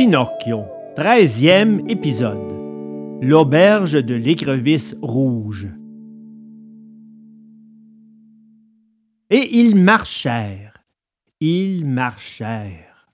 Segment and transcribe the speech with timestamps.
[0.00, 0.64] Pinocchio,
[0.94, 3.18] treizième épisode.
[3.20, 5.66] L'auberge de l'écrevisse rouge.
[9.30, 10.74] Et ils marchèrent,
[11.40, 13.08] ils marchèrent.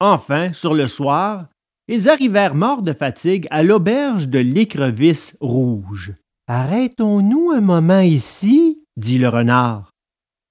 [0.00, 1.46] Enfin, sur le soir,
[1.86, 6.14] ils arrivèrent morts de fatigue à l'auberge de l'écrevisse rouge.
[6.48, 9.92] Arrêtons-nous un moment ici, dit le renard.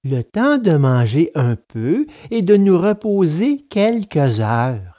[0.02, 4.95] Le temps de manger un peu et de nous reposer quelques heures.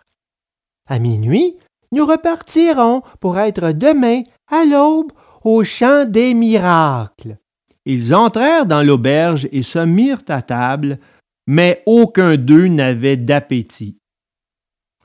[0.88, 1.56] À minuit,
[1.92, 5.12] nous repartirons pour être demain, à l'aube,
[5.44, 7.38] au champ des miracles.
[7.86, 11.00] Ils entrèrent dans l'auberge et se mirent à table,
[11.48, 13.98] mais aucun d'eux n'avait d'appétit.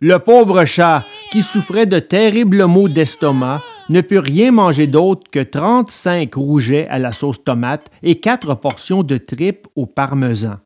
[0.00, 5.39] Le pauvre chat, qui souffrait de terribles maux d'estomac, ne put rien manger d'autre que
[5.39, 10.56] trente-cinq rougets à la sauce tomate et quatre portions de tripes au parmesan.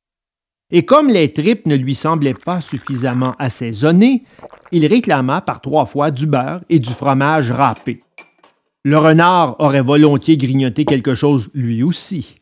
[0.73, 4.25] Et comme les tripes ne lui semblaient pas suffisamment assaisonnées,
[4.73, 8.01] il réclama par trois fois du beurre et du fromage râpé.
[8.85, 12.37] Le renard aurait volontiers grignoté quelque chose lui aussi.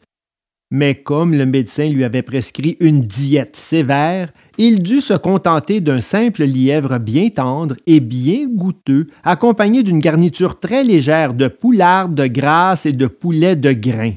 [0.70, 6.00] Mais comme le médecin lui avait prescrit une diète sévère, il dut se contenter d'un
[6.00, 12.26] simple lièvre bien tendre et bien goûteux, accompagné d'une garniture très légère de poularde de
[12.26, 14.14] grasse et de poulet de grain.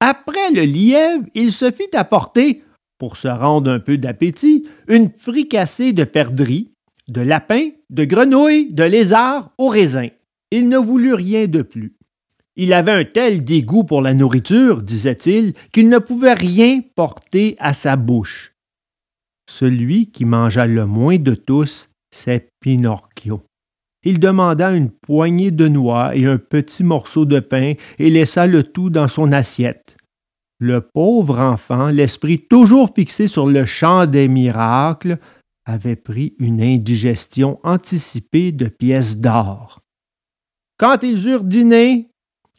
[0.00, 2.62] Après le lièvre, il se fit apporter,
[2.98, 6.70] pour se rendre un peu d'appétit, une fricassée de perdrix,
[7.08, 10.08] de lapins, de grenouilles, de lézards au raisin.
[10.50, 11.96] Il ne voulut rien de plus.
[12.56, 17.74] Il avait un tel dégoût pour la nourriture, disait-il, qu'il ne pouvait rien porter à
[17.74, 18.54] sa bouche.
[19.48, 23.42] Celui qui mangea le moins de tous, c'est Pinocchio.
[24.04, 28.62] Il demanda une poignée de noix et un petit morceau de pain et laissa le
[28.62, 29.95] tout dans son assiette.
[30.58, 35.18] Le pauvre enfant, l'esprit toujours fixé sur le champ des miracles,
[35.66, 39.80] avait pris une indigestion anticipée de pièces d'or.
[40.78, 42.10] Quand ils eurent dîné,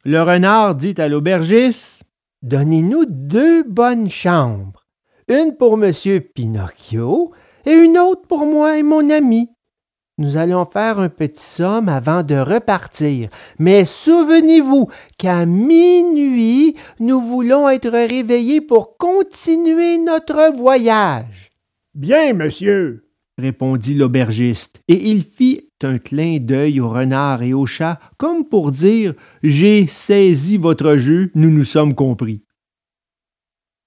[0.03, 2.03] le renard dit à l'aubergiste
[2.43, 4.85] Donnez-nous deux bonnes chambres,
[5.27, 7.31] une pour monsieur Pinocchio
[7.65, 9.49] et une autre pour moi et mon ami.
[10.19, 13.29] Nous allons faire un petit somme avant de repartir,
[13.59, 14.89] mais souvenez-vous
[15.19, 21.51] qu'à minuit, nous voulons être réveillés pour continuer notre voyage.
[21.93, 27.99] Bien, monsieur, répondit l'aubergiste, et il fit un clin d'œil au renard et au chat,
[28.17, 29.13] comme pour dire
[29.43, 32.41] J'ai saisi votre jeu, nous nous sommes compris.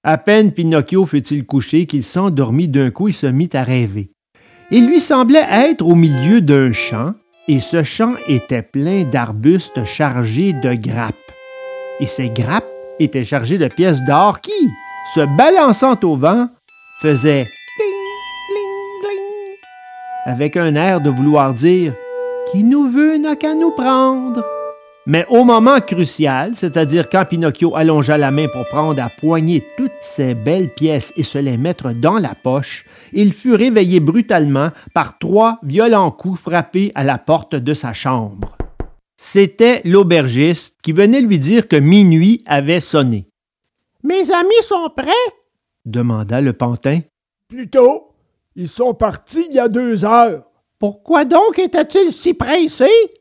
[0.04, 4.12] À peine Pinocchio fut-il couché qu'il s'endormit d'un coup et se mit à rêver.
[4.72, 7.14] Il lui semblait être au milieu d'un champ,
[7.48, 11.14] et ce champ était plein d'arbustes chargés de grappes.
[11.98, 12.70] Et ces grappes
[13.00, 14.70] étaient chargées de pièces d'or qui,
[15.14, 16.48] se balançant au vent,
[17.02, 17.46] faisaient
[20.24, 21.94] avec un air de vouloir dire
[22.52, 24.44] Qui nous veut n'a qu'à nous prendre.
[25.12, 29.90] Mais au moment crucial, c'est-à-dire quand Pinocchio allongea la main pour prendre à poignée toutes
[30.00, 35.18] ces belles pièces et se les mettre dans la poche, il fut réveillé brutalement par
[35.18, 38.56] trois violents coups frappés à la porte de sa chambre.
[39.16, 43.26] C'était l'aubergiste qui venait lui dire que minuit avait sonné.
[44.04, 45.10] Mes amis sont prêts?
[45.84, 47.00] demanda le pantin.
[47.48, 48.12] Plutôt.
[48.54, 50.44] Ils sont partis il y a deux heures.
[50.78, 53.19] Pourquoi donc étaient-ils si pressés?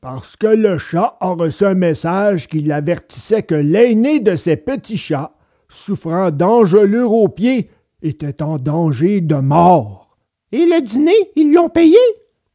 [0.00, 4.96] Parce que le chat a reçu un message qui l'avertissait que l'aîné de ses petits
[4.96, 5.32] chats,
[5.68, 7.70] souffrant d'engelures aux pieds,
[8.02, 10.16] était en danger de mort.
[10.52, 11.98] Et le dîner, ils l'ont payé?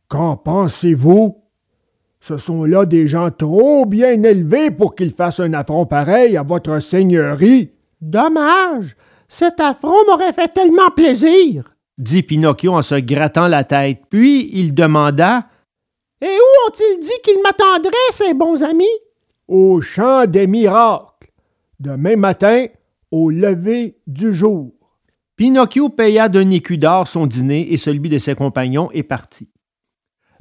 [0.07, 1.38] Qu'en pensez-vous?
[2.19, 6.44] Ce sont là des gens trop bien élevés pour qu'ils fassent un affront pareil à
[6.44, 7.72] votre seigneurie.
[8.01, 8.95] Dommage.
[9.28, 14.01] Cet affront m'aurait fait tellement plaisir dit Pinocchio en se grattant la tête.
[14.09, 15.47] Puis il demanda
[16.25, 18.85] Et où ont-ils dit qu'ils m'attendraient, ces bons amis?
[19.47, 21.29] Au champ des miracles,
[21.79, 22.66] demain matin,
[23.11, 24.72] au lever du jour.
[25.35, 29.51] Pinocchio paya d'un écu d'or son dîner et celui de ses compagnons et partit.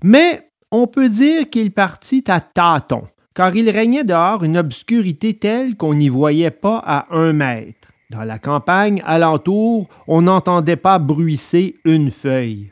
[0.02, 3.04] Mais on peut dire qu'il partit à tâtons,
[3.34, 7.88] car il régnait dehors une obscurité telle qu'on n'y voyait pas à un mètre.
[8.08, 12.70] Dans la campagne alentour, on n'entendait pas bruisser une feuille.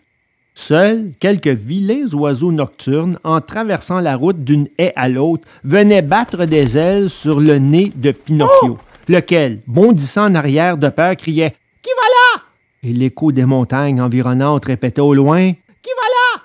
[0.54, 6.44] Seuls quelques vilains oiseaux nocturnes, en traversant la route d'une haie à l'autre, venaient battre
[6.44, 8.78] des ailes sur le nez de Pinocchio,
[9.08, 12.42] lequel, bondissant en arrière de peur, criait Qui va là
[12.82, 16.42] Et l'écho des montagnes environnantes répétait au loin Qui va là?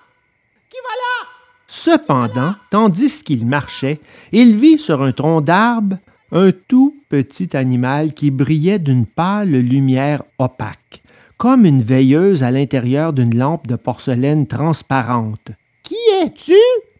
[0.69, 1.27] Qui va là
[1.67, 3.99] Cependant, tandis qu'il marchait,
[4.31, 5.97] il vit sur un tronc d'arbre
[6.31, 11.01] un tout petit animal qui brillait d'une pâle lumière opaque,
[11.37, 15.51] comme une veilleuse à l'intérieur d'une lampe de porcelaine transparente.
[15.83, 16.55] Qui es-tu?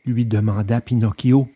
[0.06, 1.48] lui demanda Pinocchio.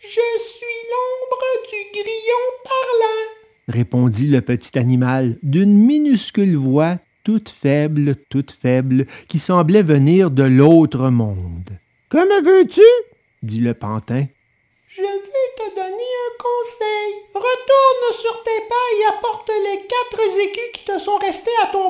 [0.00, 8.16] Je suis l'ombre du grillon parlant, répondit le petit animal d'une minuscule voix toute faible,
[8.30, 11.78] toute faible, qui semblait venir de l'autre monde.
[12.08, 12.80] Que me veux-tu?
[13.42, 14.24] dit le pantin.
[14.88, 15.06] Je veux
[15.58, 17.12] te donner un conseil.
[17.34, 21.87] Retourne sur tes pas et apporte les quatre écus qui te sont restés à ton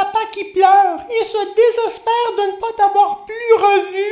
[0.00, 4.04] papa qui pleure et se désespère de ne pas t'avoir plus revu.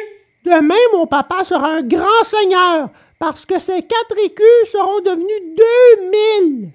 [0.44, 2.88] Demain, mon papa sera un grand seigneur,
[3.18, 6.70] parce que ces quatre écus seront devenus deux mille.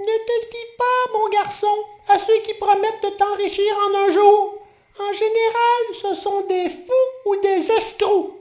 [0.00, 1.76] Ne te fie pas, mon garçon,
[2.08, 4.54] à ceux qui promettent de t'enrichir en un jour.
[4.98, 8.32] En général, ce sont des fous ou des escrocs.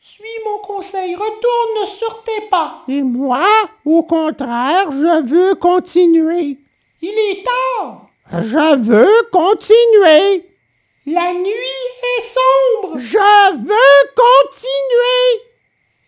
[0.00, 2.84] Suis mon conseil, retourne sur tes pas.
[2.88, 3.46] Et moi,
[3.84, 6.58] au contraire, je veux continuer.
[7.02, 8.05] Il est tard.
[8.40, 10.44] Je veux continuer.
[11.06, 11.86] La nuit
[12.16, 12.98] est sombre.
[12.98, 15.42] Je veux continuer.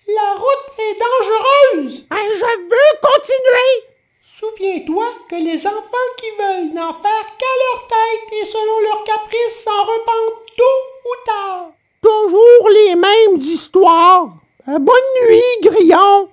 [0.08, 2.06] La route est dangereuse.
[2.10, 3.84] Je veux continuer.
[4.22, 9.64] Souviens-toi que les enfants qui veulent n'en faire qu'à leur tête et selon leurs caprices
[9.64, 10.64] s'en repentent tôt
[11.04, 11.72] ou tard
[12.08, 14.28] toujours les mêmes histoires.
[14.69, 16.28] Euh, bonne nuit, Grillon.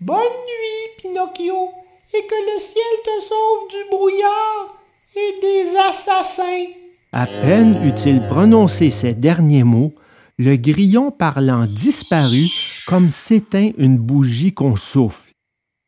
[0.00, 1.70] Bonne nuit, Pinocchio,
[2.12, 4.74] et que le ciel te sauve du brouillard
[5.14, 6.66] et des assassins.
[7.12, 9.94] À peine eut-il prononcé ces derniers mots,
[10.38, 12.50] le grillon parlant disparut
[12.86, 15.32] comme s'éteint une bougie qu'on souffle,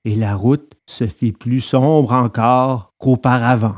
[0.04, 3.74] et la route se fit plus sombre encore qu'auparavant.